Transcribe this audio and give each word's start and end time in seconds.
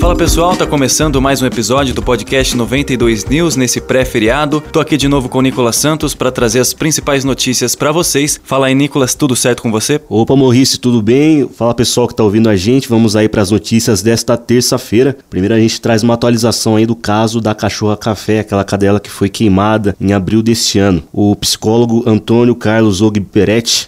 Fala 0.00 0.16
pessoal, 0.16 0.56
tá 0.56 0.66
começando 0.66 1.20
mais 1.20 1.42
um 1.42 1.46
episódio 1.46 1.94
do 1.94 2.02
podcast 2.02 2.56
92 2.56 3.26
News 3.26 3.54
nesse 3.54 3.82
pré-feriado. 3.82 4.62
Tô 4.72 4.80
aqui 4.80 4.96
de 4.96 5.06
novo 5.06 5.28
com 5.28 5.40
o 5.40 5.42
Nicolas 5.42 5.76
Santos 5.76 6.14
para 6.14 6.32
trazer 6.32 6.58
as 6.58 6.72
principais 6.72 7.22
notícias 7.22 7.74
para 7.74 7.92
vocês. 7.92 8.40
Fala 8.42 8.68
aí, 8.68 8.74
Nicolas, 8.74 9.14
tudo 9.14 9.36
certo 9.36 9.62
com 9.62 9.70
você? 9.70 10.00
Opa, 10.08 10.34
Morrice, 10.34 10.80
tudo 10.80 11.02
bem? 11.02 11.46
Fala 11.54 11.74
pessoal 11.74 12.08
que 12.08 12.14
tá 12.14 12.24
ouvindo 12.24 12.48
a 12.48 12.56
gente. 12.56 12.88
Vamos 12.88 13.14
aí 13.14 13.28
para 13.28 13.42
as 13.42 13.50
notícias 13.50 14.00
desta 14.00 14.38
terça-feira. 14.38 15.18
Primeiro 15.28 15.54
a 15.54 15.60
gente 15.60 15.78
traz 15.78 16.02
uma 16.02 16.14
atualização 16.14 16.76
aí 16.76 16.86
do 16.86 16.96
caso 16.96 17.38
da 17.38 17.54
cachorra 17.54 17.96
café, 17.96 18.40
aquela 18.40 18.64
cadela 18.64 19.00
que 19.00 19.10
foi 19.10 19.28
queimada 19.28 19.94
em 20.00 20.14
abril 20.14 20.42
deste 20.42 20.78
ano. 20.78 21.02
O 21.12 21.36
psicólogo 21.36 22.04
Antônio 22.06 22.54
Carlos 22.54 23.02
Og 23.02 23.22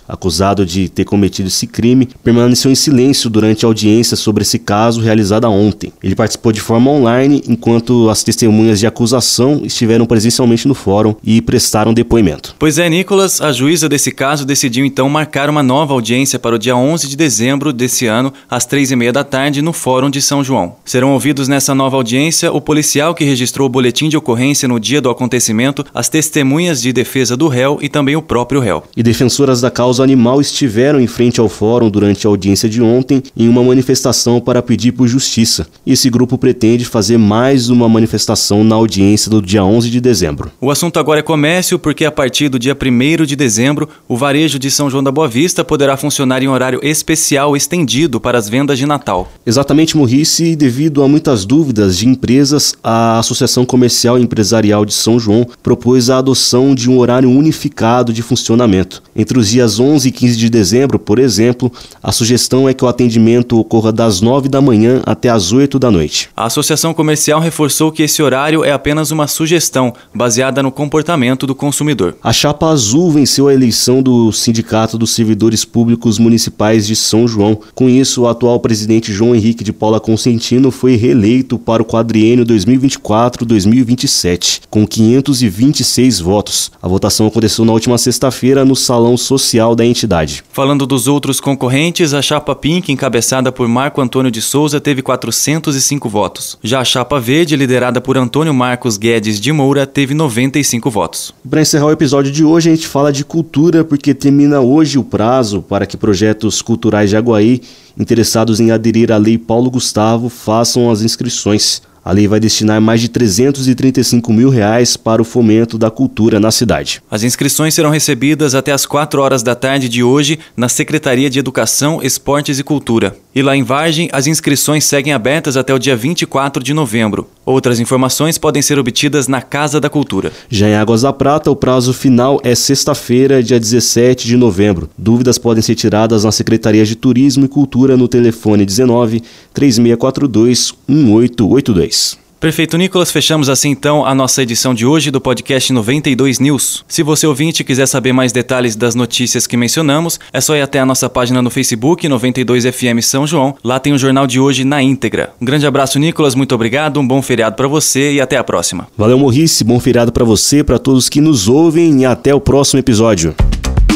acusado 0.07 0.67
de 0.67 0.91
ter 0.91 1.07
cometido 1.07 1.49
esse 1.49 1.67
crime, 1.67 2.07
permaneceu 2.23 2.71
em 2.71 2.75
silêncio 2.75 3.31
durante 3.31 3.65
a 3.65 3.69
audiência 3.69 4.15
sobre 4.15 4.43
esse 4.43 4.59
caso 4.59 5.01
realizada 5.01 5.49
ontem. 5.49 5.91
Ele 6.03 6.15
participou 6.15 6.53
de 6.53 6.61
forma 6.61 6.91
online, 6.91 7.43
enquanto 7.49 8.11
as 8.11 8.25
testemunhas 8.25 8.81
de 8.81 8.87
acusação 8.87 9.63
estiveram 9.65 10.07
presencialmente 10.07 10.67
no 10.67 10.75
fórum 10.75 11.15
e 11.23 11.41
prestaram 11.41 11.95
depoimento. 11.95 12.55
Pois 12.59 12.79
é, 12.79 12.89
Nicolas, 12.89 13.41
a 13.41 13.53
juíza 13.53 13.89
desse 13.89 14.11
caso 14.11 14.45
decidiu 14.45 14.85
então 14.85 15.09
marcar 15.09 15.49
uma 15.49 15.63
nova 15.63 15.93
audiência 15.93 16.39
para 16.39 16.57
o 16.57 16.59
dia 16.59 16.77
11 16.77 17.09
de 17.09 17.17
dezembro 17.17 17.73
desse 17.73 18.07
ano, 18.07 18.33
às 18.51 18.67
três 18.67 18.91
e 18.91 18.97
meia 18.97 19.13
da 19.13 19.23
tarde, 19.23 19.63
no 19.63 19.73
Fórum 19.73 20.11
de 20.11 20.21
São 20.21 20.43
João. 20.43 20.77
Serão 20.85 21.13
ouvidos 21.13 21.49
nessa 21.49 21.75
nova 21.75 21.97
audiência 21.97 22.53
o 22.53 22.61
policial 22.61 23.15
que 23.15 23.25
registrou 23.25 23.67
o 23.67 23.71
boletim 23.71 24.09
de 24.09 24.17
ocorrência 24.17 24.69
no 24.69 24.81
dia 24.81 25.01
do 25.01 25.11
acontecimento, 25.11 25.85
as 25.95 26.09
testemunhas 26.09 26.83
de 26.83 26.93
defesa 26.93 27.37
do 27.37 27.49
réu 27.49 27.79
e 27.81 27.89
também 27.89 28.17
o 28.17 28.23
próprio 28.23 28.61
réu. 28.61 28.83
E 28.97 29.03
defensoras 29.03 29.61
da 29.61 29.71
causa 29.71 30.03
animal 30.03 30.41
estiveram 30.41 31.01
em 31.01 31.07
frente 31.07 31.41
ao 31.41 31.49
fórum 31.49 31.89
durante 31.89 32.27
a 32.27 32.31
audiência 32.31 32.69
de 32.69 32.83
ontem 32.83 33.23
em 33.37 33.49
uma 33.49 33.63
manifestação 33.63 34.41
para 34.41 34.63
pedir 34.63 34.93
por 34.93 35.07
justiça. 35.07 35.67
E 35.87 35.92
esse 35.93 36.11
grupo 36.11 36.39
pretende 36.39 36.85
fazer 36.85 37.19
mais 37.19 37.69
uma 37.69 37.89
manifestação 37.89 38.65
na 38.65 38.75
audiência 38.75 39.31
do 39.31 39.43
dia 39.43 39.65
11 39.65 39.91
de 39.91 40.01
dezembro. 40.01 40.51
O 40.61 40.71
assunto 40.71 40.99
agora 40.99 41.21
é 41.21 41.23
comércio, 41.23 41.79
porque 41.79 42.05
a 42.05 42.11
partir 42.11 42.49
do 42.49 42.59
dia 42.59 42.77
1 42.77 43.25
de 43.25 43.37
dezembro, 43.37 43.89
o 44.09 44.17
varejo 44.17 44.59
de 44.59 44.71
São 44.71 44.89
João 44.89 45.03
da 45.03 45.11
Boa 45.11 45.29
Vista 45.29 45.65
poderá 45.65 45.97
funcionar 45.97 46.43
em 46.43 46.49
horário 46.49 46.81
especial 46.83 47.57
estendido 47.57 48.21
para 48.21 48.39
as 48.39 48.49
vendas 48.49 48.79
de 48.79 48.87
Natal. 48.87 49.31
Exatamente, 49.45 49.97
Morrice, 49.97 50.57
devido 50.57 51.03
a 51.03 51.09
muitas 51.09 51.45
dúvidas 51.45 51.97
de 51.97 52.09
empresas, 52.09 52.75
a 52.83 53.19
Associação 53.19 53.65
Comercial 53.65 54.19
e 54.19 54.23
Empresarial 54.23 54.85
de 54.85 54.95
São 54.95 55.19
João 55.19 55.47
propôs 55.63 56.11
a 56.11 56.19
adoção 56.19 56.75
de 56.75 56.91
um 56.91 56.99
horário 56.99 57.31
unificado 57.31 58.13
de 58.13 58.23
funcionamento. 58.23 59.03
Entre 59.15 59.39
os 59.39 59.49
dias 59.49 59.79
11 59.79 60.09
e 60.09 60.13
15 60.13 60.37
de 60.37 60.49
dezembro, 60.49 60.99
por 60.99 61.19
exemplo, 61.19 61.71
a 62.03 62.13
sugestão 62.13 62.69
é 62.69 62.75
que 62.75 62.85
o 62.85 62.89
atendimento 62.89 63.59
ocorra 63.59 63.93
das 63.93 64.21
9 64.21 64.49
da 64.49 64.61
manhã 64.61 65.03
até 65.05 65.29
as 65.29 65.53
8 65.53 65.79
da 65.83 65.91
noite. 65.91 66.31
A 66.35 66.47
Associação 66.47 66.95
Comercial 66.95 67.39
reforçou 67.41 67.93
que 67.93 68.03
esse 68.03 68.23
horário 68.23 68.65
é 68.65 68.73
apenas 68.73 69.11
uma 69.11 69.27
sugestão, 69.27 69.93
baseada 70.15 70.63
no 70.63 70.71
comportamento 70.71 71.47
do 71.47 71.55
consumidor. 71.55 72.17
A 72.23 72.33
Chapa 72.33 72.69
Azul 72.69 73.11
venceu 73.11 73.49
a 73.49 73.55
eleição 73.55 74.03
do 74.03 74.33
Sindicato 74.33 74.97
dos 74.97 75.11
Servidores 75.11 75.63
Públicos 75.65 76.19
Municipais 76.19 76.87
de 76.87 76.97
São 76.97 77.29
João. 77.29 77.61
Com 77.75 77.89
isso, 77.89 78.23
o 78.23 78.29
atual 78.29 78.61
presidente 78.61 79.13
João 79.13 79.35
Henrique 79.35 79.65
de 79.65 79.73
Paula 79.73 79.99
Consentino 79.99 80.71
foi 80.71 80.95
reeleito 80.97 81.59
para 81.59 81.83
o 81.83 81.85
quadriênio 81.85 82.47
2024-2027, 82.47 84.63
com 84.71 84.87
526 84.87 86.21
votos. 86.21 86.71
A 86.81 86.87
votação 86.87 87.27
aconteceu 87.27 87.65
na 87.65 87.73
última 87.73 87.99
sexta-feira 87.99 88.65
no 88.65 88.77
Salão 88.77 89.17
Social 89.17 89.75
da 89.75 89.85
entidade. 89.85 90.45
Falando 90.53 90.87
dos 90.87 91.09
outros 91.09 91.41
concorrentes, 91.41 92.15
a 92.15 92.23
Chapa 92.23 92.55
Pink, 92.55 92.93
encabeçada 92.93 93.51
por 93.51 93.67
Marco 93.67 94.01
Antônio 94.01 94.31
de 94.31 94.41
Souza, 94.41 94.81
teve 94.81 95.03
400 95.03 95.72
205 95.73 96.09
votos. 96.09 96.59
Já 96.63 96.81
a 96.81 96.85
chapa 96.85 97.19
verde, 97.19 97.57
liderada 97.57 98.01
por 98.01 98.19
Antônio 98.19 98.53
Marcos 98.53 98.97
Guedes 98.99 99.41
de 99.41 99.51
Moura, 99.53 99.87
teve 99.87 100.13
95 100.13 100.91
votos. 100.91 101.35
Para 101.49 101.63
encerrar 101.63 101.87
o 101.87 101.93
episódio 101.93 102.31
de 102.31 102.45
hoje, 102.45 102.71
a 102.71 102.75
gente 102.75 102.87
fala 102.87 103.13
de 103.13 103.25
cultura, 103.25 103.83
porque 103.83 104.13
termina 104.13 104.61
hoje 104.61 104.99
o 104.99 105.05
prazo 105.05 105.63
para 105.63 105.87
que 105.87 105.97
projetos 105.97 106.61
culturais 106.61 107.09
de 107.11 107.17
Aguaí 107.17 107.63
interessados 107.99 108.61
em 108.61 108.71
aderir 108.71 109.11
à 109.11 109.17
Lei 109.17 109.39
Paulo 109.39 109.71
Gustavo 109.71 110.29
façam 110.29 110.91
as 110.91 111.03
inscrições. 111.03 111.83
A 112.05 112.11
lei 112.11 112.27
vai 112.27 112.41
destinar 112.41 112.81
mais 112.81 113.01
de 113.01 113.09
335 113.09 114.33
mil 114.33 114.51
reais 114.51 114.97
para 114.97 115.23
o 115.23 115.25
fomento 115.25 115.79
da 115.79 115.89
cultura 115.89 116.41
na 116.41 116.51
cidade. 116.51 117.01
As 117.09 117.23
inscrições 117.23 117.75
serão 117.75 117.91
recebidas 117.91 118.57
até 118.57 118.73
as 118.73 118.85
4 118.85 119.23
horas 119.23 119.43
da 119.43 119.55
tarde 119.55 119.89
de 119.89 120.03
hoje 120.03 120.39
na 120.57 120.69
Secretaria 120.69 121.31
de 121.31 121.39
Educação, 121.39 122.01
Esportes 122.03 122.59
e 122.59 122.65
Cultura. 122.65 123.17
E 123.35 123.41
lá 123.41 123.57
em 123.57 123.63
Vargem, 123.63 124.11
as 124.13 124.27
inscrições 124.27 124.85
seguem 124.85 125.15
abertas 125.15 125.57
até 125.57 125.73
o 125.73 125.79
dia 125.79 125.97
24 125.97 126.63
de 126.63 126.75
novembro. 126.75 127.27
Outras 127.47 127.81
informações 127.81 128.37
podem 128.37 128.61
ser 128.61 128.79
obtidas 128.79 129.27
na 129.27 129.41
Casa 129.41 129.81
da 129.81 129.89
Cultura. 129.89 130.31
Já 130.51 130.69
em 130.69 130.75
Águas 130.75 131.01
da 131.01 131.15
Prata, 131.15 131.51
o 131.51 131.57
prazo 131.57 131.95
final 131.95 132.39
é 132.45 132.55
sexta-feira, 132.55 133.43
dia 133.43 133.59
17 133.59 134.27
de 134.27 134.37
novembro. 134.37 134.91
Dúvidas 134.99 135.39
podem 135.39 135.63
ser 135.63 135.75
tiradas 135.75 136.25
na 136.25 136.33
Secretaria 136.33 136.85
de 136.85 136.95
Turismo 136.95 137.47
e 137.47 137.49
Cultura 137.49 137.97
no 137.97 138.07
telefone 138.07 138.67
19 138.67 139.23
3642 139.55 140.75
1882. 140.87 142.19
Perfeito, 142.43 142.77
Nicolas. 142.77 143.13
Fechamos 143.13 143.49
assim 143.49 143.71
então 143.71 144.05
a 144.05 144.13
nossa 144.17 144.43
edição 144.43 144.75
de 144.75 144.85
hoje 144.85 145.13
do 145.13 145.21
podcast 145.21 145.73
92 145.73 146.41
News. 146.41 146.85
Se 146.89 147.01
você 147.01 147.25
ouvinte 147.25 147.63
quiser 147.63 147.87
saber 147.87 148.13
mais 148.13 148.33
detalhes 148.33 148.75
das 148.75 148.97
notícias 148.97 149.47
que 149.47 149.57
mencionamos, 149.57 150.19
é 150.33 150.41
só 150.41 150.57
ir 150.57 150.61
até 150.61 150.81
a 150.81 150.85
nossa 150.85 151.09
página 151.09 151.41
no 151.41 151.51
Facebook 151.51 152.09
92FM 152.09 153.01
São 153.01 153.29
João. 153.29 153.55
Lá 153.63 153.79
tem 153.79 153.93
o 153.93 153.99
jornal 153.99 154.27
de 154.27 154.41
hoje 154.41 154.65
na 154.65 154.83
íntegra. 154.83 155.33
Um 155.41 155.45
grande 155.45 155.69
abraço, 155.69 156.01
Nicolas. 156.01 156.35
Muito 156.35 156.53
obrigado. 156.53 156.99
Um 156.99 157.07
bom 157.07 157.23
feriado 157.23 157.55
para 157.55 157.69
você 157.69 158.15
e 158.15 158.21
até 158.21 158.37
a 158.37 158.43
próxima. 158.43 158.89
Valeu, 158.99 159.21
Morrice. 159.21 159.63
Bom 159.63 159.79
feriado 159.79 160.11
para 160.11 160.25
você, 160.25 160.65
para 160.65 160.81
todos 160.81 161.09
que 161.09 161.21
nos 161.21 161.47
ouvem 161.47 162.01
e 162.01 162.05
até 162.05 162.35
o 162.35 162.41
próximo 162.41 162.81
episódio. 162.81 163.37